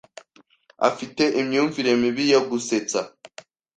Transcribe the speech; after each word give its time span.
afite 0.89 1.23
imyumvire 1.41 1.91
mibi 2.01 2.23
yo 2.33 2.39
gusetsa. 2.49 2.99